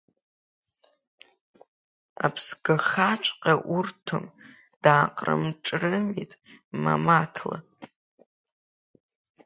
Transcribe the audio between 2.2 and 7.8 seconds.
Аԥсгахаҵәҟьа урҭом, дааҟрым-ҿрымит Мамаҭла.